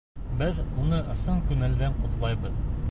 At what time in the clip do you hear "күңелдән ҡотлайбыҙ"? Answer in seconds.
1.51-2.61